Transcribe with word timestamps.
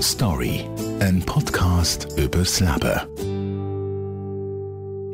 Story, 0.00 0.64
ein 1.00 1.20
Podcast 1.26 2.06
übers 2.16 2.60
Leben. 2.60 3.00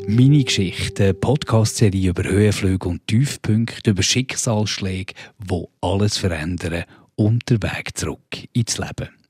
Meine 0.07 0.45
Geschichte, 0.45 1.15
Podcast-Serie 1.15 2.11
über 2.11 2.25
Höhenflüge 2.25 2.87
und 2.87 3.07
Tiefpunkte, 3.07 3.93
über 3.93 4.03
Schicksalsschläge, 4.03 5.15
die 5.39 5.65
alles 5.81 6.19
verändern 6.19 6.85
und 7.17 7.49
den 7.49 7.63
Weg 7.63 7.97
zurück 7.97 8.21
ins 8.53 8.77
Leben. 8.77 9.24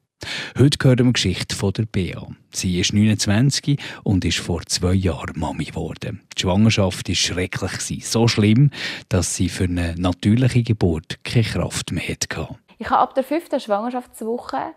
Heute 0.59 0.79
hören 0.83 1.07
wir 1.07 1.13
Geschichte 1.13 1.55
von 1.55 1.73
der 1.73 1.87
Bea. 1.87 2.27
Sie 2.53 2.81
ist 2.81 2.93
29 2.93 3.79
und 4.03 4.25
ist 4.25 4.39
vor 4.39 4.63
zwei 4.67 4.95
Jahren 4.95 5.39
Mami 5.39 5.65
geworden. 5.65 6.23
Die 6.37 6.43
Schwangerschaft 6.43 7.09
war 7.09 7.15
schrecklich, 7.15 8.07
so 8.07 8.29
schlimm, 8.29 8.71
dass 9.09 9.37
sie 9.37 9.49
für 9.49 9.65
eine 9.65 9.95
natürliche 9.97 10.63
Geburt 10.63 11.23
keine 11.25 11.45
Kraft 11.45 11.93
mehr 11.93 12.09
hatte. 12.09 12.57
Ich 12.79 12.91
habe 12.91 13.01
ab 13.01 13.15
der 13.15 13.25
fünften 13.25 13.61
Schwangerschaftswoche 13.61 14.73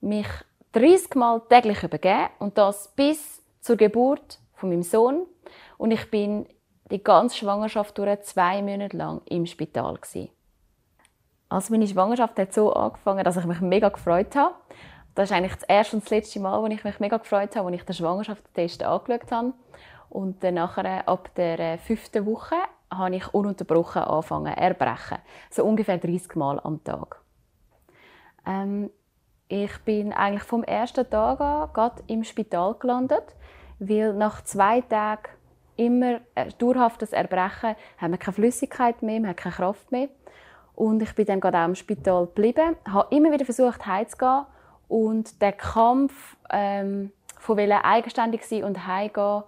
mich 0.00 0.26
30 0.72 1.14
Mal 1.14 1.42
täglich 1.48 1.82
übergeben 1.82 2.28
und 2.38 2.58
das 2.58 2.92
bis 2.96 3.42
zur 3.60 3.76
Geburt 3.76 4.40
von 4.54 4.70
meinem 4.70 4.82
Sohn. 4.82 5.26
Und 5.78 5.90
ich 5.90 6.10
bin 6.10 6.46
die 6.90 7.02
ganze 7.02 7.36
Schwangerschaft 7.38 7.96
durch 7.98 8.22
zwei 8.22 8.62
Monate 8.62 8.96
lang 8.96 9.22
im 9.26 9.46
Spital. 9.46 9.98
Also 11.48 11.72
meine 11.72 11.86
Schwangerschaft 11.86 12.38
hat 12.38 12.52
so 12.52 12.72
angefangen, 12.72 13.24
dass 13.24 13.36
ich 13.36 13.44
mich 13.44 13.60
mega 13.60 13.88
gefreut 13.88 14.34
habe. 14.34 14.54
Das 15.14 15.30
ist 15.30 15.36
eigentlich 15.36 15.54
das 15.54 15.64
erste 15.64 15.96
und 15.96 16.04
das 16.04 16.10
letzte 16.10 16.40
Mal, 16.40 16.60
wo 16.60 16.66
ich 16.66 16.82
mich 16.82 17.00
mega 17.00 17.16
gefreut 17.16 17.54
habe, 17.56 17.68
als 17.68 17.76
ich 17.76 17.84
den 17.84 17.94
Schwangerschaftstest 17.94 18.82
angeschaut 18.82 19.30
habe. 19.30 19.52
Und 20.10 20.42
dann 20.42 20.54
nachher, 20.54 21.08
ab 21.08 21.30
der 21.36 21.58
äh, 21.58 21.78
fünften 21.78 22.26
Woche 22.26 22.56
habe 22.92 23.16
ich 23.16 23.32
ununterbrochen 23.32 24.02
angefangen 24.02 24.54
erbrechen. 24.54 25.18
So 25.50 25.64
ungefähr 25.64 25.98
30 25.98 26.36
Mal 26.36 26.60
am 26.62 26.82
Tag. 26.84 27.20
Ähm, 28.46 28.90
ich 29.48 29.76
bin 29.84 30.12
eigentlich 30.12 30.42
vom 30.42 30.64
ersten 30.64 31.08
Tag 31.08 31.40
an 31.40 31.72
gerade 31.72 32.02
im 32.06 32.24
Spital 32.24 32.74
gelandet, 32.74 33.36
weil 33.78 34.14
nach 34.14 34.42
zwei 34.42 34.80
Tagen 34.80 35.28
immer 35.76 36.20
dauerhaftes 36.58 37.12
Erbrechen 37.12 37.76
haben 37.98 38.12
wir 38.12 38.18
keine 38.18 38.34
Flüssigkeit 38.34 39.02
mehr, 39.02 39.20
wir 39.20 39.28
haben 39.28 39.36
keine 39.36 39.54
Kraft 39.54 39.90
mehr. 39.92 40.08
Und 40.74 41.02
ich 41.02 41.14
bin 41.14 41.26
dann 41.26 41.40
gerade 41.40 41.58
auch 41.58 41.66
im 41.66 41.74
Spital 41.74 42.26
geblieben, 42.26 42.76
habe 42.88 43.14
immer 43.14 43.30
wieder 43.32 43.44
versucht, 43.44 43.86
heimzugehen. 43.86 44.46
Und 44.88 45.40
der 45.40 45.52
Kampf 45.52 46.36
ähm, 46.50 47.12
von 47.38 47.58
eigenständig 47.58 48.44
sein 48.44 48.64
und 48.64 48.86
heimgehen, 48.86 49.42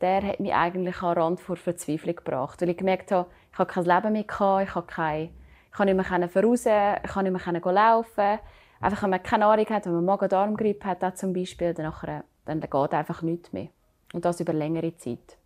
der 0.00 0.22
hat 0.22 0.40
mich 0.40 0.54
eigentlich 0.54 1.02
an 1.02 1.14
den 1.14 1.22
Rand 1.22 1.40
vor 1.40 1.56
Verzweiflung 1.56 2.16
gebracht. 2.16 2.60
Weil 2.60 2.70
ich 2.70 2.76
gemerkt 2.76 3.10
habe, 3.12 3.28
ich 3.52 3.58
habe 3.58 3.72
kein 3.72 3.84
Leben 3.84 4.12
mehr, 4.12 4.24
gehabt, 4.24 4.68
ich 4.68 4.74
habe, 4.74 4.86
keine, 4.86 5.30
ich 5.72 5.78
habe 5.78 5.94
nicht 5.94 6.10
mehr 6.10 6.28
voraus, 6.28 6.66
ich 6.66 7.10
kann 7.10 7.24
nicht 7.24 7.64
mehr 7.64 7.72
laufen. 7.72 8.38
Einfach, 8.80 9.02
wenn 9.02 9.10
man 9.10 9.22
keine 9.22 9.46
Ahnung 9.46 9.66
hat, 9.66 9.86
wenn 9.86 9.94
man 9.94 10.04
Magen-Darm-Grippe 10.04 10.86
hat, 10.86 11.18
zum 11.18 11.32
Beispiel, 11.32 11.72
dann, 11.72 11.86
nachher, 11.86 12.24
dann 12.44 12.60
geht 12.60 12.94
einfach 12.94 13.22
nichts 13.22 13.52
mehr. 13.52 13.68
Und 14.12 14.24
das 14.24 14.40
über 14.40 14.52
längere 14.52 14.96
Zeit 14.96 15.38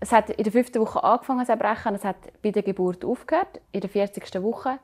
es 0.00 0.12
hat 0.12 0.30
in 0.30 0.44
der 0.44 0.52
fünften 0.52 0.80
Woche 0.80 1.02
angefangen 1.02 1.44
zu 1.44 1.56
brechen, 1.56 1.94
es 1.94 2.04
hat 2.04 2.16
bei 2.42 2.50
der 2.50 2.62
Geburt 2.62 3.04
aufgehört, 3.04 3.60
in 3.72 3.80
der 3.80 3.90
40. 3.90 4.42
Woche. 4.42 4.78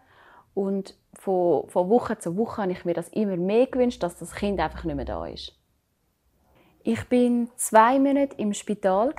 Und 0.55 0.97
von, 1.15 1.69
von 1.69 1.89
Woche 1.89 2.19
zu 2.19 2.37
Woche 2.37 2.63
habe 2.63 2.73
ich 2.73 2.85
mir 2.85 2.95
das 2.95 3.09
immer 3.09 3.37
mehr 3.37 3.67
gewünscht, 3.67 4.03
dass 4.03 4.17
das 4.17 4.35
Kind 4.35 4.61
einfach 4.61 4.85
nicht 4.85 4.97
mehr 4.97 5.05
da 5.05 5.27
ist. 5.27 5.59
Ich 6.83 7.09
bin 7.09 7.49
zwei 7.57 7.99
Monate 7.99 8.37
im 8.37 8.53
Spital. 8.53 9.15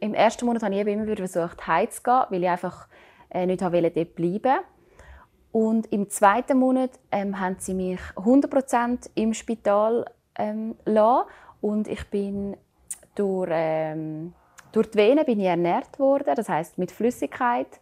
Im 0.00 0.14
ersten 0.14 0.46
Monat 0.46 0.62
habe 0.62 0.74
ich 0.74 0.86
immer 0.86 1.06
wieder 1.06 1.28
versucht, 1.28 1.66
heimzugehen, 1.66 2.24
weil 2.30 2.42
ich 2.42 2.48
einfach 2.48 2.88
äh, 3.28 3.46
nicht 3.46 3.62
wollte 3.62 3.90
dort 3.90 4.14
bleiben. 4.14 4.58
Und 5.52 5.92
im 5.92 6.08
zweiten 6.08 6.58
Monat 6.58 6.92
ähm, 7.10 7.38
haben 7.38 7.56
sie 7.58 7.74
mich 7.74 8.00
100% 8.16 9.10
im 9.14 9.34
Spital 9.34 10.06
ähm, 10.38 10.76
lassen. 10.84 11.28
und 11.60 11.88
ich 11.88 12.08
bin 12.08 12.56
durch 13.14 13.50
ähm, 13.52 14.32
durch 14.72 14.90
die 14.90 14.98
Venen 14.98 15.24
bin 15.24 15.40
ich 15.40 15.46
ernährt 15.46 15.98
worden, 15.98 16.34
das 16.36 16.48
heißt 16.48 16.78
mit 16.78 16.92
Flüssigkeit 16.92 17.79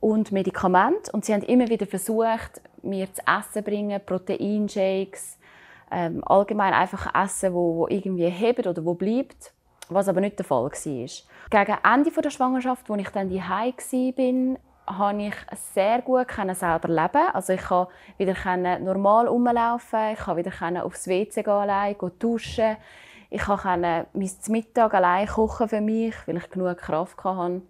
und 0.00 0.32
Medikament. 0.32 1.12
Und 1.12 1.24
sie 1.24 1.34
haben 1.34 1.42
immer 1.42 1.68
wieder 1.68 1.86
versucht, 1.86 2.60
mir 2.82 3.12
zu 3.12 3.22
essen 3.26 3.62
bringen, 3.62 4.00
Proteinshakes, 4.04 5.38
ähm, 5.90 6.22
allgemein 6.24 6.72
einfach 6.72 7.14
Essen, 7.14 7.52
wo, 7.52 7.76
wo 7.76 7.88
irgendwie 7.88 8.28
hebt 8.28 8.66
oder 8.66 8.84
wo 8.84 8.94
bleibt, 8.94 9.52
was 9.88 10.08
aber 10.08 10.20
nicht 10.20 10.38
der 10.38 10.46
Fall 10.46 10.64
war. 10.64 10.70
Gegen 10.70 11.78
Ende 11.84 12.10
der 12.10 12.30
Schwangerschaft, 12.30 12.90
als 12.90 13.00
ich 13.00 13.08
dann 13.08 13.28
die 13.28 14.12
bin, 14.12 14.58
konnte 14.86 15.24
ich 15.24 15.34
sehr 15.74 16.02
gut 16.02 16.26
selber 16.54 16.88
leben. 16.88 17.28
Also 17.32 17.52
ich 17.52 17.62
konnte 17.62 17.92
wieder 18.18 18.78
normal 18.78 19.28
rumlaufen, 19.28 20.12
ich 20.12 20.20
konnte 20.20 20.44
wieder 20.44 20.84
aufs 20.84 21.06
WC 21.06 21.42
gehen, 21.42 21.52
allein, 21.52 21.96
duschen. 22.18 22.76
Ich 23.32 23.42
konnte 23.42 24.06
mein 24.12 24.30
Mittag 24.48 24.94
allein 24.94 25.26
kochen 25.28 25.68
für 25.68 25.80
mich, 25.80 26.14
weil 26.26 26.38
ich 26.38 26.50
genug 26.50 26.76
Kraft 26.78 27.22
hatte. 27.22 27.62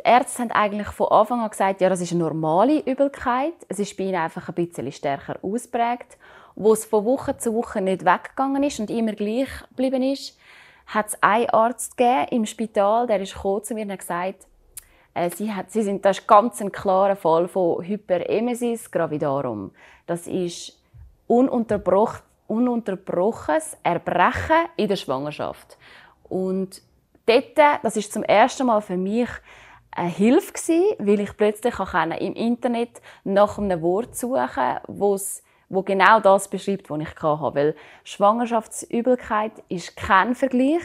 Die 0.00 0.08
Ärzte 0.08 0.42
haben 0.42 0.50
eigentlich 0.52 0.88
von 0.88 1.08
Anfang 1.08 1.40
an 1.40 1.50
gesagt, 1.50 1.82
ja, 1.82 1.90
das 1.90 2.00
ist 2.00 2.12
eine 2.12 2.22
normale 2.22 2.80
Übelkeit. 2.80 3.52
Es 3.68 3.78
ist 3.78 3.98
bei 3.98 4.04
ihnen 4.04 4.14
einfach 4.14 4.48
ein 4.48 4.54
bisschen 4.54 4.90
stärker 4.92 5.38
ausprägt. 5.42 6.16
Wo 6.54 6.72
es 6.72 6.86
von 6.86 7.04
Woche 7.04 7.36
zu 7.36 7.52
Woche 7.52 7.82
nicht 7.82 8.06
weggegangen 8.06 8.62
ist 8.62 8.80
und 8.80 8.88
immer 8.88 9.12
gleich 9.12 9.48
geblieben 9.68 10.02
ist, 10.02 10.38
hat 10.86 11.08
es 11.08 11.22
einen 11.22 11.50
Arzt 11.50 11.98
gegeben 11.98 12.28
im 12.30 12.46
Spital, 12.46 13.06
der 13.08 13.20
ist 13.20 13.32
zu 13.34 13.74
mir 13.74 13.82
und 13.82 13.92
hat 13.92 13.98
gesagt, 13.98 14.46
äh, 15.12 15.28
sie, 15.28 15.52
hat, 15.52 15.70
sie 15.70 15.82
sind, 15.82 16.02
das 16.02 16.20
ist 16.20 16.26
ganz 16.26 16.62
ein 16.62 16.72
klarer 16.72 17.16
Fall 17.16 17.46
von 17.46 17.84
Hyperemesis 17.84 18.90
gravidarum. 18.90 19.70
Das 20.06 20.26
ist 20.26 20.80
ununterbrochen 21.26 22.22
ununterbrochenes 22.46 23.76
Erbrechen 23.84 24.66
in 24.76 24.88
der 24.88 24.96
Schwangerschaft. 24.96 25.78
Und 26.24 26.82
dort, 27.26 27.58
das 27.82 27.96
ist 27.96 28.12
zum 28.12 28.24
ersten 28.24 28.66
Mal 28.66 28.80
für 28.80 28.96
mich 28.96 29.28
eine 30.00 30.08
Hilfe 30.08 30.52
gewesen, 30.52 30.94
weil 30.98 31.20
ich 31.20 31.36
plötzlich 31.36 31.74
im 32.20 32.32
Internet 32.34 33.02
nach 33.24 33.58
einem 33.58 33.82
Wort 33.82 34.16
suchen 34.16 34.48
konnte, 34.88 35.20
wo 35.68 35.82
genau 35.82 36.20
das 36.20 36.48
beschreibt, 36.48 36.88
was 36.88 37.00
ich 37.00 37.22
hatte. 37.22 37.54
Weil 37.54 37.76
Schwangerschaftsübelkeit 38.04 39.52
ist 39.68 39.96
kein 39.96 40.34
Vergleich 40.34 40.82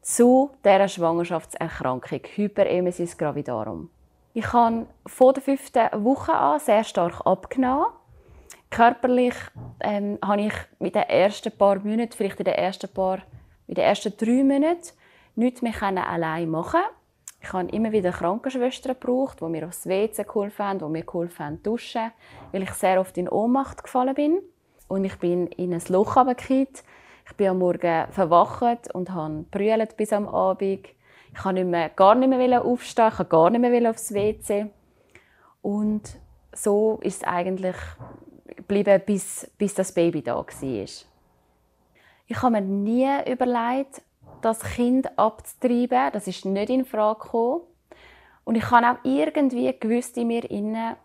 zu 0.00 0.50
dieser 0.64 0.88
Schwangerschaftserkrankung, 0.88 2.20
Hyperemesis 2.34 3.18
gravidarum. 3.18 3.90
Ich 4.32 4.50
habe 4.52 4.86
vor 5.06 5.34
der 5.34 5.42
fünften 5.42 6.04
Woche 6.04 6.32
an 6.32 6.58
sehr 6.60 6.84
stark 6.84 7.26
abgenommen 7.26 7.86
Körperlich 8.70 9.34
ähm, 9.80 10.18
habe 10.22 10.42
ich 10.42 10.52
mit 10.78 10.94
den 10.94 11.02
ersten 11.02 11.56
paar 11.56 11.78
Monaten, 11.78 12.12
vielleicht 12.12 12.38
in 12.38 12.44
den 12.44 12.54
ersten 12.54 12.92
paar, 12.92 13.20
in 13.66 13.74
den 13.74 13.84
ersten 13.84 14.14
drei 14.14 14.44
Monaten, 14.44 14.92
nichts 15.36 15.62
mehr 15.62 15.82
allein 15.82 16.50
machen 16.50 16.82
Ich 17.40 17.52
habe 17.52 17.68
immer 17.68 17.92
wieder 17.92 18.10
Krankenschwestern 18.10 18.96
gebraucht, 18.98 19.40
die 19.40 19.44
mir 19.44 19.66
aufs 19.66 19.86
WC 19.86 20.24
geholfen 20.24 20.64
haben, 20.64 20.78
die 20.80 20.84
mir 20.86 21.04
geholfen 21.04 21.44
haben 21.44 21.62
duschen, 21.62 22.10
weil 22.52 22.62
ich 22.62 22.70
sehr 22.72 23.00
oft 23.00 23.16
in 23.16 23.28
Ohnmacht 23.28 23.82
gefallen 23.84 24.14
bin. 24.14 24.40
Und 24.88 25.04
ich 25.04 25.16
bin 25.18 25.46
in 25.48 25.72
ein 25.72 25.82
Loch 25.88 26.16
runtergefallen. 26.16 26.68
Ich 27.26 27.36
bin 27.36 27.48
am 27.48 27.58
Morgen 27.58 28.10
verwacht 28.10 28.94
und 28.94 29.10
habe 29.10 29.44
bis 29.96 30.12
am 30.12 30.28
Abend. 30.28 30.88
Ich 31.32 31.42
konnte 31.42 31.62
nicht 31.62 31.70
mehr, 31.70 31.90
gar 31.90 32.14
nicht 32.14 32.28
mehr 32.28 32.64
aufstehen, 32.64 33.12
ich 33.20 33.28
gar 33.28 33.50
nicht 33.50 33.60
mehr 33.60 33.90
aufs 33.90 34.14
WC. 34.14 34.70
Und 35.62 36.18
so 36.52 36.98
ist 37.02 37.18
es 37.18 37.28
eigentlich 37.28 37.76
geblieben, 38.56 39.00
bis, 39.04 39.50
bis 39.58 39.74
das 39.74 39.92
Baby 39.92 40.22
da 40.22 40.36
war. 40.36 40.46
Ich 42.30 42.42
habe 42.42 42.50
mir 42.50 42.60
nie 42.60 43.30
überlegt, 43.30 44.02
das 44.42 44.60
Kind 44.60 45.18
abzutreiben. 45.18 46.12
Das 46.12 46.26
ist 46.26 46.44
nicht 46.44 46.70
in 46.70 46.84
Frage 46.84 47.20
gekommen. 47.20 47.62
Und 48.44 48.54
ich 48.54 48.70
habe 48.70 48.86
auch 48.86 49.04
irgendwie 49.04 49.74
gewusst 49.78 50.16
in 50.16 50.28
mir 50.28 50.50
inne, 50.50 50.96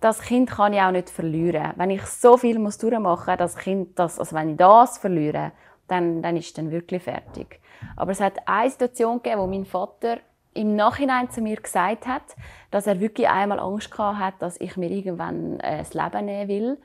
das 0.00 0.22
Kind 0.22 0.50
kann 0.50 0.72
ich 0.72 0.80
auch 0.80 0.90
nicht 0.90 1.10
verlieren. 1.10 1.72
Wenn 1.76 1.90
ich 1.90 2.02
so 2.02 2.36
viel 2.36 2.58
muss 2.58 2.78
durchmachen 2.78 3.36
das 3.36 3.56
Kind, 3.56 3.98
das, 3.98 4.18
also 4.18 4.34
wenn 4.34 4.50
ich 4.50 4.56
das 4.56 4.98
verliere, 4.98 5.52
dann, 5.88 6.22
dann 6.22 6.36
ist 6.36 6.56
dann 6.56 6.70
wirklich 6.70 7.02
fertig. 7.02 7.60
Aber 7.96 8.12
es 8.12 8.20
hat 8.20 8.34
eine 8.46 8.70
Situation 8.70 9.22
gegeben, 9.22 9.42
wo 9.42 9.46
mein 9.46 9.66
Vater 9.66 10.18
im 10.54 10.74
Nachhinein 10.74 11.30
zu 11.30 11.40
mir 11.40 11.56
gesagt 11.56 12.06
hat, 12.06 12.22
dass 12.70 12.86
er 12.86 13.00
wirklich 13.00 13.28
einmal 13.28 13.60
Angst 13.60 13.90
gehabt 13.90 14.18
hat, 14.18 14.34
dass 14.42 14.60
ich 14.60 14.76
mir 14.76 14.90
irgendwann 14.90 15.60
äh, 15.60 15.78
das 15.78 15.94
Leben 15.94 16.24
nehmen 16.24 16.48
will. 16.48 16.78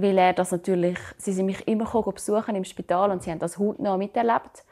Weil 0.00 0.16
er 0.16 0.32
das 0.32 0.52
natürlich, 0.52 0.96
sie 1.16 1.32
sind 1.32 1.46
mich 1.46 1.66
immer 1.66 1.84
besuchen 2.12 2.54
im 2.54 2.62
Spital 2.62 3.10
und 3.10 3.24
sie 3.24 3.32
haben 3.32 3.40
das 3.40 3.58
hautnah 3.58 3.96
miterlebt. 3.96 4.64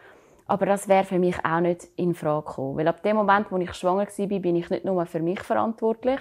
Aber 0.46 0.66
das 0.66 0.86
wäre 0.86 1.02
für 1.02 1.18
mich 1.18 1.44
auch 1.44 1.58
nicht 1.58 1.88
in 1.96 2.14
Frage 2.14 2.46
gekommen. 2.46 2.78
Weil 2.78 2.86
ab 2.86 3.02
dem 3.02 3.16
Moment, 3.16 3.50
wo 3.50 3.56
ich 3.56 3.74
schwanger 3.74 4.06
war, 4.06 4.26
bin 4.26 4.54
ich 4.54 4.70
nicht 4.70 4.84
nur 4.84 5.04
für 5.06 5.18
mich 5.18 5.40
verantwortlich. 5.40 6.20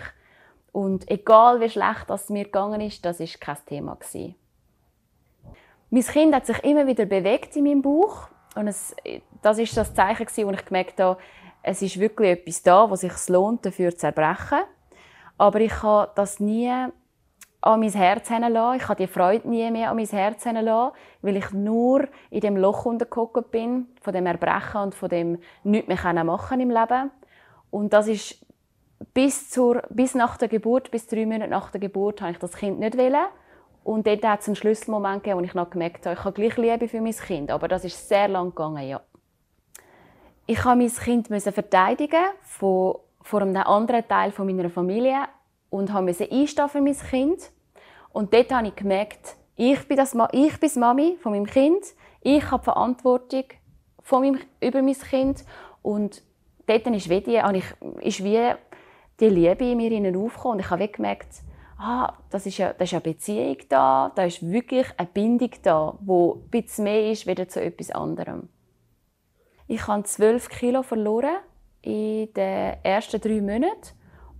Und 0.71 1.07
egal 1.07 1.61
wie 1.61 1.69
schlecht 1.69 2.09
es 2.09 2.29
mir 2.29 2.45
gegangen 2.45 2.81
ist, 2.81 3.05
das 3.05 3.19
ist 3.19 3.39
kein 3.39 3.57
Thema 3.67 3.93
gewesen. 3.93 4.33
Mein 5.91 6.03
Kind 6.03 6.33
hat 6.33 6.47
sich 6.47 6.63
immer 6.63 6.87
wieder 6.87 7.05
bewegt 7.05 7.55
in 7.55 7.65
meinem 7.65 7.83
Bauch. 7.83 8.27
Und 8.55 8.67
es, 8.67 8.95
das 9.43 9.59
ist 9.59 9.77
das 9.77 9.93
Zeichen, 9.93 10.25
wo 10.47 10.51
ich 10.51 10.65
gemerkt 10.65 10.99
habe, 10.99 11.19
es 11.61 11.83
ist 11.83 11.99
wirklich 11.99 12.31
etwas 12.31 12.63
da, 12.63 12.89
was 12.89 13.01
sich 13.01 13.13
lohnt, 13.29 13.67
dafür 13.67 13.95
zu 13.95 14.07
erbrechen. 14.07 14.63
Aber 15.37 15.59
ich 15.59 15.83
habe 15.83 16.11
das 16.15 16.39
nie 16.39 16.71
an 17.65 17.79
mein 17.79 17.91
Herz 17.91 18.29
lassen. 18.29 18.77
Ich 18.77 18.87
habe 18.87 19.03
die 19.03 19.11
Freude 19.11 19.49
nie 19.49 19.69
mehr 19.71 19.89
an 19.89 19.95
mein 19.95 20.05
Herz 20.05 20.45
lassen, 20.45 20.91
weil 21.21 21.35
ich 21.35 21.51
nur 21.51 22.07
in 22.29 22.41
dem 22.41 22.57
Loch 22.57 22.85
untergehockt 22.85 23.49
bin, 23.49 23.87
von 24.01 24.13
dem 24.13 24.27
Erbrechen 24.27 24.81
und 24.81 24.95
von 24.95 25.09
dem 25.09 25.39
nichts 25.63 25.87
mehr 25.87 26.23
machen 26.23 26.59
im 26.59 26.69
Leben. 26.69 27.11
Und 27.71 27.91
das 27.91 28.07
ist 28.07 28.45
bis, 29.13 29.49
zur, 29.49 29.81
bis 29.89 30.13
nach 30.13 30.37
der 30.37 30.47
Geburt, 30.47 30.91
bis 30.91 31.07
drei 31.07 31.25
Monate 31.25 31.49
nach 31.49 31.71
der 31.71 31.81
Geburt, 31.81 32.21
habe 32.21 32.31
ich 32.31 32.37
das 32.37 32.53
Kind 32.53 32.79
nicht 32.79 32.97
wollen. 32.97 33.25
Und 33.83 34.05
dort 34.05 34.23
hat 34.23 34.41
es 34.41 34.47
einen 34.47 34.55
Schlüsselmoment 34.55 35.23
gegeben, 35.23 35.39
wo 35.39 35.43
ich 35.43 35.53
noch 35.55 35.69
gemerkt 35.69 36.05
habe, 36.05 36.15
ich 36.15 36.23
habe 36.23 36.33
gleich 36.33 36.57
Liebe 36.57 36.87
für 36.87 37.01
mein 37.01 37.13
Kind. 37.13 37.49
Aber 37.49 37.67
das 37.67 37.83
ist 37.83 38.07
sehr 38.07 38.27
lang 38.27 38.49
gegangen, 38.49 38.87
ja. 38.87 39.01
Ich 40.45 40.63
habe 40.63 40.77
mein 40.77 40.93
Kind 40.93 41.27
verteidigen 41.27 42.25
von, 42.41 42.97
vor 43.23 43.41
einem 43.41 43.57
anderen 43.57 44.07
Teil 44.07 44.31
meiner 44.37 44.69
Familie 44.69 45.23
und 45.71 45.91
musste 45.91 46.31
einstehen 46.31 46.69
für 46.69 46.81
mein 46.81 46.95
Kind. 46.95 47.51
Und 48.15 48.33
dort 48.33 48.49
habe 48.53 48.69
ich 48.69 48.75
gemerkt, 48.77 49.35
ich 49.57 49.85
bin, 49.89 49.97
das, 49.97 50.15
ich 50.31 50.57
bin 50.57 50.69
das 50.69 50.77
Mami 50.77 51.17
von 51.21 51.33
meinem 51.33 51.45
Kind. 51.45 51.83
Ich 52.21 52.49
habe 52.49 52.61
die 52.61 52.63
Verantwortung 52.63 53.43
von 54.03 54.21
meinem, 54.21 54.39
über 54.61 54.81
mein 54.81 54.93
Kind. 54.93 55.43
Und 55.81 56.23
dort 56.65 56.87
ist 56.87 57.09
wie, 57.09 57.19
die, 57.19 57.41
ist 57.99 58.23
wie 58.23 58.53
die 59.19 59.27
Liebe 59.27 59.65
in 59.65 59.77
mir 59.79 60.17
aufgekommen. 60.17 60.53
Und 60.53 60.59
ich 60.61 60.69
habe 60.69 60.87
gemerkt, 60.87 61.27
ah, 61.77 62.13
das 62.29 62.45
ist 62.45 62.57
ja, 62.57 62.71
das 62.71 62.87
ist 62.87 62.93
eine 62.93 63.01
Beziehung 63.01 63.57
da, 63.67 64.13
da 64.15 64.23
ist 64.23 64.49
wirklich 64.49 64.87
eine 64.95 65.09
Bindung 65.13 65.51
da, 65.61 65.97
wo 65.99 66.35
ein 66.35 66.49
bisschen 66.51 66.85
mehr 66.85 67.11
ist 67.11 67.27
wieder 67.27 67.49
zu 67.49 67.61
etwas 67.61 67.91
anderem. 67.91 68.47
Ich 69.67 69.87
habe 69.87 70.03
12 70.03 70.47
Kilo 70.47 70.83
verloren 70.83 71.35
in 71.81 72.33
den 72.33 72.77
ersten 72.81 73.19
drei 73.19 73.41
Monaten 73.41 73.91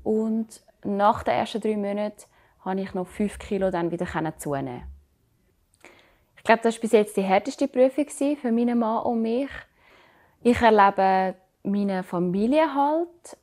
und 0.02 0.64
nach 0.86 1.24
den 1.24 1.34
ersten 1.34 1.60
drei 1.60 1.76
Monaten 1.76 2.24
habe 2.66 2.82
ich 2.82 2.94
noch 2.94 3.08
5 3.08 3.40
Kilo 3.40 3.72
dann 3.72 3.92
wieder 3.92 4.08
zunehmen. 4.38 4.84
Ich 6.36 6.44
glaube, 6.44 6.62
das 6.64 6.76
war 6.76 6.82
bis 6.82 6.92
jetzt 6.92 7.18
die 7.18 7.22
härteste 7.22 7.68
Prüfung 7.68 8.08
für 8.10 8.52
meinen 8.52 8.80
Mann 8.80 9.04
und 9.04 9.22
mich. 9.22 9.50
Ich 10.42 10.62
erlebe 10.62 11.36
meine 11.64 12.04
Familie 12.04 12.74
halt 12.74 13.38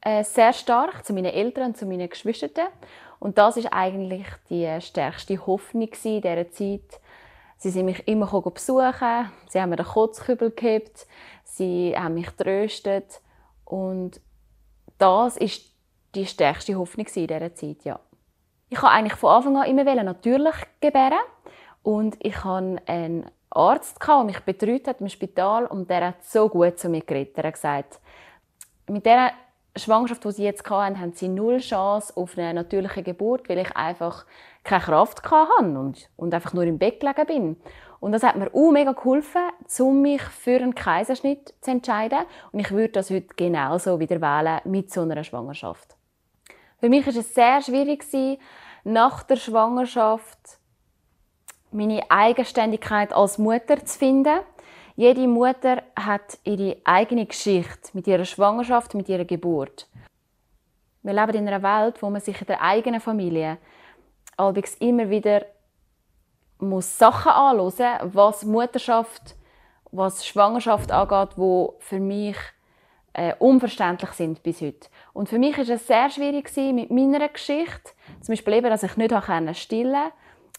äh, 0.00 0.22
sehr 0.22 0.52
stark, 0.52 1.04
zu 1.04 1.12
meinen 1.12 1.32
Eltern 1.32 1.68
und 1.68 1.76
zu 1.76 1.86
meinen 1.86 2.08
Geschwistern. 2.08 2.68
Und 3.18 3.38
das 3.38 3.56
ist 3.56 3.72
eigentlich 3.72 4.26
die 4.48 4.80
stärkste 4.80 5.44
Hoffnung 5.46 5.88
in 6.04 6.20
dieser 6.22 6.50
Zeit. 6.50 7.00
Sie 7.56 7.70
sind 7.70 7.86
mich 7.86 8.06
immer 8.06 8.40
besuchen, 8.40 9.32
sie 9.48 9.60
haben 9.60 9.70
mir 9.70 9.76
den 9.76 9.86
Kotzkübel 9.86 10.52
gehabt, 10.52 11.08
sie 11.42 11.92
haben 11.98 12.14
mich 12.14 12.30
tröstet 12.30 13.20
und 13.64 14.20
das 14.98 15.36
ist 15.36 15.74
die 16.14 16.26
stärkste 16.26 16.76
Hoffnung 16.76 17.06
in 17.12 17.26
dieser 17.26 17.54
Zeit, 17.54 17.84
ja. 17.84 17.98
Ich 18.70 18.82
habe 18.82 18.90
eigentlich 18.90 19.14
von 19.14 19.30
Anfang 19.30 19.56
an 19.56 19.66
immer 19.66 20.02
natürlich 20.02 20.54
gebären 20.80 21.18
und 21.82 22.16
ich 22.20 22.44
hatte 22.44 22.82
einen 22.86 23.30
Arzt, 23.50 23.98
der 24.06 24.24
mich 24.24 24.40
betreut 24.40 24.86
hat 24.86 25.00
im 25.00 25.08
Spital 25.08 25.64
und 25.66 25.88
der 25.88 26.08
hat 26.08 26.24
so 26.24 26.48
gut 26.48 26.78
zu 26.78 26.90
mir 26.90 27.00
geredet. 27.00 27.38
Er 27.38 27.44
hat 27.44 27.54
gesagt, 27.54 28.00
mit 28.86 29.06
dieser 29.06 29.30
Schwangerschaft, 29.74 30.24
die 30.24 30.32
sie 30.32 30.44
jetzt 30.44 30.68
hatten, 30.68 31.00
haben 31.00 31.12
sie 31.12 31.28
null 31.28 31.58
Chance 31.58 32.14
auf 32.16 32.36
eine 32.36 32.52
natürliche 32.52 33.02
Geburt, 33.02 33.48
weil 33.48 33.58
ich 33.58 33.74
einfach 33.74 34.26
keine 34.64 34.82
Kraft 34.82 35.22
hatte 35.30 35.62
und, 35.62 36.10
und 36.16 36.34
einfach 36.34 36.52
nur 36.52 36.64
im 36.64 36.78
Bett 36.78 37.00
gelegen 37.00 37.26
bin. 37.26 37.56
Und 38.00 38.12
das 38.12 38.22
hat 38.22 38.36
mir 38.36 38.54
auch 38.54 38.70
mega 38.70 38.92
geholfen, 38.92 39.42
um 39.80 40.02
mich 40.02 40.22
für 40.22 40.56
einen 40.56 40.74
Kaiserschnitt 40.74 41.54
zu 41.60 41.70
entscheiden. 41.70 42.20
Und 42.52 42.60
ich 42.60 42.70
würde 42.70 42.92
das 42.92 43.10
heute 43.10 43.28
genauso 43.34 43.98
wieder 43.98 44.20
wählen 44.20 44.60
mit 44.64 44.92
so 44.92 45.00
einer 45.00 45.24
Schwangerschaft. 45.24 45.97
Für 46.80 46.88
mich 46.88 47.06
war 47.06 47.16
es 47.16 47.34
sehr 47.34 47.60
schwierig, 47.60 48.04
nach 48.84 49.22
der 49.24 49.36
Schwangerschaft 49.36 50.38
meine 51.70 52.08
Eigenständigkeit 52.10 53.12
als 53.12 53.36
Mutter 53.38 53.84
zu 53.84 53.98
finden. 53.98 54.40
Jede 54.96 55.26
Mutter 55.26 55.82
hat 55.96 56.38
ihre 56.44 56.76
eigene 56.84 57.26
Geschichte 57.26 57.90
mit 57.92 58.06
ihrer 58.06 58.24
Schwangerschaft, 58.24 58.94
mit 58.94 59.08
ihrer 59.08 59.24
Geburt. 59.24 59.88
Wir 61.02 61.12
leben 61.12 61.34
in 61.34 61.48
einer 61.48 61.62
Welt, 61.62 62.02
wo 62.02 62.10
man 62.10 62.20
sich 62.20 62.40
in 62.40 62.46
der 62.46 62.62
eigenen 62.62 63.00
Familie 63.00 63.58
allerdings 64.36 64.74
immer 64.76 65.10
wieder 65.10 65.44
muss 66.58 66.98
Sachen 66.98 67.32
anhören, 67.32 68.12
was 68.14 68.44
Mutterschaft, 68.44 69.36
was 69.90 70.26
Schwangerschaft 70.26 70.90
angeht, 70.90 71.36
wo 71.36 71.76
für 71.80 72.00
mich 72.00 72.36
äh, 73.12 73.34
unverständlich 73.38 74.10
sind 74.10 74.42
bis 74.42 74.60
heute. 74.60 74.88
Und 75.18 75.28
für 75.28 75.40
mich 75.40 75.58
ist 75.58 75.68
es 75.68 75.84
sehr 75.84 76.08
schwierig 76.10 76.48
mit 76.72 76.92
meiner 76.92 77.28
Geschichte, 77.28 77.90
zum 78.20 78.34
Beispiel 78.34 78.52
eben, 78.54 78.70
dass 78.70 78.84
ich 78.84 78.96
nicht 78.96 79.12
stillen 79.56 79.92
konnte, 79.92 80.12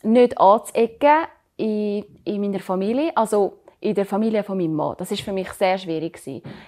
nicht 0.04 0.38
anzuecken 0.38 1.28
in, 1.56 2.04
in 2.26 2.42
meiner 2.42 2.60
Familie, 2.60 3.16
also 3.16 3.60
in 3.80 3.96
der 3.96 4.06
Familie 4.06 4.44
von 4.44 4.58
meinem 4.58 4.74
Mann. 4.74 4.96
Das 4.98 5.12
ist 5.12 5.22
für 5.22 5.32
mich 5.32 5.50
sehr 5.54 5.78
schwierig. 5.78 6.22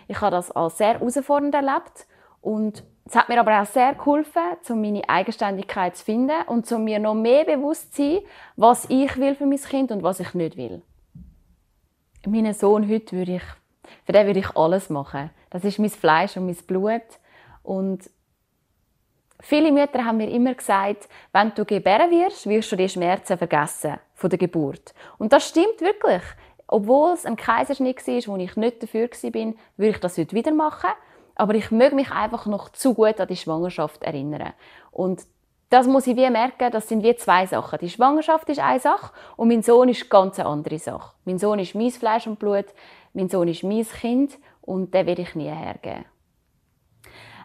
Ich 0.07 0.21
habe 0.21 0.31
das 0.31 0.51
als 0.51 0.77
sehr 0.77 0.99
herausfordernd 0.99 1.53
erlebt 1.53 2.07
und 2.39 2.81
es 3.03 3.13
hat 3.13 3.27
mir 3.27 3.41
aber 3.41 3.61
auch 3.61 3.65
sehr 3.65 3.93
geholfen, 3.93 4.41
um 4.69 4.79
meine 4.79 5.09
Eigenständigkeit 5.09 5.97
zu 5.97 6.05
finden 6.05 6.47
und 6.47 6.71
um 6.71 6.85
mir 6.85 6.99
noch 6.99 7.13
mehr 7.13 7.43
bewusst 7.43 7.93
zu 7.93 8.03
sein, 8.03 8.19
was 8.55 8.85
ich 8.89 9.17
will 9.17 9.35
für 9.35 9.45
mein 9.45 9.59
Kind 9.59 9.91
und 9.91 10.01
was 10.01 10.21
ich 10.21 10.33
nicht 10.33 10.55
will. 10.55 10.81
Meinen 12.25 12.53
Sohn 12.53 12.87
heute 12.87 13.17
würde 13.17 13.35
ich, 13.35 13.43
für 14.05 14.13
den 14.13 14.27
würde 14.27 14.39
ich 14.39 14.55
alles 14.55 14.89
machen. 14.89 15.29
Das 15.49 15.65
ist 15.65 15.77
mein 15.77 15.89
Fleisch 15.89 16.37
und 16.37 16.45
mein 16.45 16.55
Blut. 16.55 17.01
Und 17.71 18.09
viele 19.39 19.71
Mütter 19.71 20.03
haben 20.03 20.17
mir 20.17 20.29
immer 20.29 20.53
gesagt, 20.53 21.07
wenn 21.31 21.53
du 21.55 21.63
gebären 21.63 22.11
wirst, 22.11 22.45
wirst 22.45 22.69
du 22.69 22.75
die 22.75 22.89
Schmerzen 22.89 23.37
vergessen 23.37 23.97
von 24.13 24.29
der 24.29 24.37
Geburt. 24.37 24.93
Und 25.17 25.31
das 25.31 25.47
stimmt 25.47 25.79
wirklich. 25.79 26.21
Obwohl 26.67 27.13
es 27.13 27.25
ein 27.25 27.37
Kaiserschnitt 27.37 28.05
war, 28.05 28.33
wo 28.33 28.35
ich 28.41 28.57
nicht 28.57 28.83
dafür 28.83 29.09
war, 29.09 29.53
würde 29.77 29.89
ich 29.89 29.99
das 30.01 30.17
heute 30.17 30.35
wieder 30.35 30.51
machen. 30.51 30.89
Aber 31.35 31.55
ich 31.55 31.71
möge 31.71 31.95
mich 31.95 32.11
einfach 32.11 32.45
noch 32.45 32.73
zu 32.73 32.93
gut 32.93 33.21
an 33.21 33.29
die 33.29 33.37
Schwangerschaft 33.37 34.03
erinnern. 34.03 34.51
Und 34.91 35.21
das 35.69 35.87
muss 35.87 36.07
ich 36.07 36.17
wie 36.17 36.29
merken, 36.29 36.71
das 36.73 36.89
sind 36.89 37.03
wie 37.03 37.15
zwei 37.15 37.45
Sachen. 37.45 37.79
Die 37.79 37.89
Schwangerschaft 37.89 38.49
ist 38.49 38.59
eine 38.59 38.81
Sache 38.81 39.13
und 39.37 39.47
mein 39.47 39.63
Sohn 39.63 39.87
ist 39.87 40.01
eine 40.01 40.09
ganz 40.09 40.39
andere 40.41 40.77
Sache. 40.77 41.13
Mein 41.23 41.39
Sohn 41.39 41.59
ist 41.59 41.73
mein 41.73 41.91
Fleisch 41.91 42.27
und 42.27 42.37
Blut, 42.37 42.65
mein 43.13 43.29
Sohn 43.29 43.47
ist 43.47 43.63
mein 43.63 43.87
Kind 43.87 44.37
und 44.59 44.93
den 44.93 45.07
werde 45.07 45.21
ich 45.21 45.35
nie 45.35 45.49
hergeben. 45.49 46.03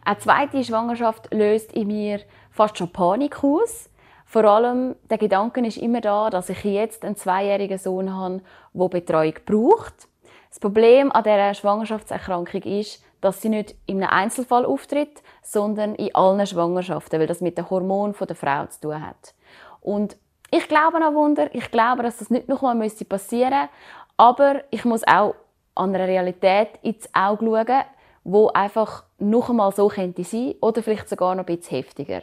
Eine 0.06 0.18
zweite 0.18 0.62
Schwangerschaft 0.62 1.34
löst 1.34 1.72
in 1.72 1.88
mir 1.88 2.20
fast 2.52 2.78
schon 2.78 2.92
Panik 2.92 3.42
aus. 3.42 3.90
Vor 4.25 4.44
allem 4.44 4.94
der 5.10 5.18
Gedanke 5.18 5.66
ist 5.66 5.78
immer 5.78 6.00
da, 6.00 6.30
dass 6.30 6.48
ich 6.48 6.62
jetzt 6.62 7.04
einen 7.04 7.16
zweijährigen 7.16 7.76
Sohn 7.76 8.14
habe, 8.14 8.40
der 8.72 8.86
Betreuung 8.86 9.34
braucht. 9.44 10.06
Das 10.48 10.60
Problem 10.60 11.10
an 11.10 11.25
dieser 11.25 11.54
Schwangerschaftserkrankung 11.54 12.62
ist, 12.62 13.02
dass 13.20 13.42
sie 13.42 13.48
nicht 13.48 13.75
in 13.86 14.00
einem 14.00 14.12
Einzelfall 14.12 14.64
auftritt, 14.64 15.25
sondern 15.42 15.96
in 15.96 16.14
allen 16.14 16.46
Schwangerschaften, 16.46 17.18
weil 17.18 17.26
das 17.26 17.40
mit 17.40 17.58
den 17.58 17.68
Hormonen 17.68 18.14
der 18.16 18.36
Frau 18.36 18.64
zu 18.66 18.82
tun 18.82 19.04
hat. 19.04 19.34
Und 19.80 20.16
ich 20.52 20.68
glaube 20.68 20.98
an 20.98 21.16
Wunder, 21.16 21.52
ich 21.52 21.68
glaube, 21.72 22.04
dass 22.04 22.18
das 22.18 22.30
nicht 22.30 22.48
noch 22.48 22.62
einmal 22.62 22.88
passieren 23.08 23.50
müsste, 23.50 23.68
aber 24.16 24.62
ich 24.70 24.84
muss 24.84 25.02
auch 25.04 25.34
an 25.75 25.92
einer 25.92 26.06
Realität 26.06 26.78
ins 26.82 27.12
Auge 27.12 27.44
schauen, 27.44 27.84
wo 28.28 28.49
einfach 28.49 29.04
noch 29.18 29.50
einmal 29.50 29.73
so 29.73 29.87
könnte 29.87 30.25
sein 30.25 30.56
oder 30.61 30.83
vielleicht 30.83 31.09
sogar 31.09 31.37
noch 31.37 31.47
ein 31.47 31.56
bisschen 31.56 31.76
heftiger. 31.76 32.23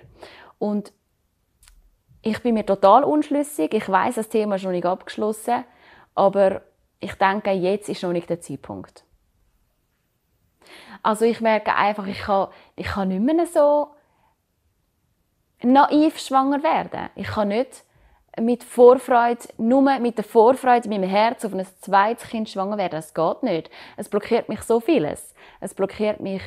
Und 0.59 0.91
ich 2.21 2.43
bin 2.43 2.55
mir 2.55 2.65
total 2.65 3.05
unschlüssig. 3.05 3.73
Ich 3.73 3.87
weiß, 3.87 4.15
das 4.15 4.27
Thema 4.27 4.55
ist 4.55 4.65
noch 4.65 4.71
nicht 4.71 4.85
abgeschlossen, 4.85 5.63
aber 6.13 6.61
ich 6.99 7.13
denke, 7.15 7.51
jetzt 7.51 7.87
ist 7.87 8.03
noch 8.03 8.11
nicht 8.11 8.29
der 8.29 8.41
Zeitpunkt. 8.41 9.05
Also 11.03 11.23
ich 11.23 11.39
merke 11.39 11.73
einfach, 11.73 12.05
ich 12.05 12.19
kann, 12.19 12.49
ich 12.75 12.87
kann 12.87 13.07
nicht 13.07 13.21
mehr 13.21 13.45
so 13.45 13.95
naiv 15.61 16.19
schwanger 16.19 16.63
werden. 16.63 17.09
Ich 17.15 17.27
kann 17.27 17.47
nicht 17.47 17.85
mit 18.39 18.63
Vorfreude, 18.63 19.41
nur 19.57 19.99
mit 19.99 20.17
der 20.17 20.23
Vorfreude 20.23 20.85
in 20.85 20.91
meinem 20.91 21.09
Herz 21.09 21.45
auf 21.45 21.53
ein 21.53 21.65
zweites 21.81 22.29
Kind 22.29 22.49
schwanger 22.49 22.77
werden. 22.77 22.91
Das 22.91 23.13
geht 23.13 23.43
nicht. 23.43 23.69
Es 23.97 24.09
blockiert 24.09 24.49
mich 24.49 24.61
so 24.61 24.79
vieles. 24.79 25.33
Es 25.59 25.73
blockiert 25.73 26.19
mich 26.19 26.41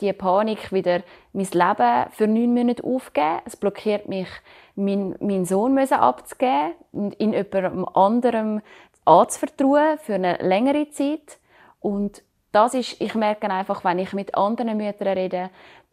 die 0.00 0.12
Panik, 0.12 0.72
wieder 0.72 1.02
mein 1.32 1.46
Leben 1.52 2.10
für 2.10 2.26
neun 2.26 2.54
Monate 2.54 2.84
aufzugeben. 2.84 3.40
Es 3.44 3.56
blockiert 3.56 4.08
mich, 4.08 4.28
meinen, 4.74 5.16
meinen 5.20 5.44
Sohn 5.44 5.78
abzugeben 5.78 6.74
und 6.92 7.18
ihn 7.20 7.32
jemandem 7.32 7.86
anderem 7.88 8.60
anzuvertrauen 9.04 9.98
für 9.98 10.14
eine 10.14 10.36
längere 10.36 10.90
Zeit. 10.90 11.38
Und 11.80 12.22
das 12.52 12.74
ist, 12.74 13.00
ich 13.00 13.14
merke 13.14 13.50
einfach, 13.50 13.84
wenn 13.84 13.98
ich 13.98 14.12
mit 14.12 14.34
anderen 14.34 14.76
Müttern 14.76 15.08
rede, 15.08 15.50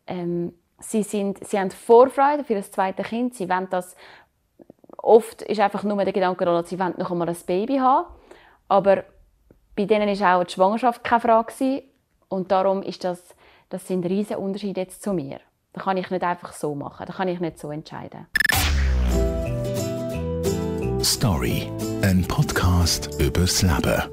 ähm, 0.08 0.54
sie, 0.80 1.04
sind, 1.04 1.46
sie 1.46 1.60
haben 1.60 1.72
Vorfreude 1.72 2.44
für 2.44 2.56
das 2.56 2.72
zweite 2.72 3.04
Kind. 3.04 3.36
Sie 3.36 3.50
wollen 3.50 3.68
das 3.70 3.96
Oft 5.02 5.42
ist 5.44 5.60
einfach 5.60 5.84
nur 5.84 6.04
der 6.04 6.14
Gedanke, 6.14 6.46
dass 6.46 6.70
sie 6.70 6.80
wollen 6.80 6.94
noch 6.98 7.12
einmal 7.12 7.30
ein 7.30 7.38
Baby 7.46 7.78
haben. 7.78 8.08
Aber 8.68 9.04
bei 9.76 9.86
denen 9.86 10.10
ist 10.10 10.22
auch 10.22 10.44
die 10.44 10.54
Schwangerschaft 10.54 11.04
keine 11.04 11.22
Frage. 11.22 11.84
Und 12.28 12.52
darum 12.52 12.84
ist 12.84 13.04
das, 13.04 13.36
das 13.70 13.88
sind 13.88 14.06
riesige 14.06 14.40
Unterschiede 14.40 14.82
jetzt 14.82 15.02
zu 15.02 15.14
mir. 15.14 15.40
Das 15.74 15.84
kann 15.84 15.98
ich 15.98 16.10
nicht 16.10 16.24
einfach 16.24 16.54
so 16.54 16.76
machen. 16.76 17.06
Das 17.06 17.16
kann 17.16 17.28
ich 17.28 17.40
nicht 17.40 17.60
so 17.60 17.72
entscheiden. 17.72 18.28
Story, 21.02 21.72
ein 22.02 22.26
Podcast 22.28 23.20
übers 23.20 23.62
Leben. 23.62 24.04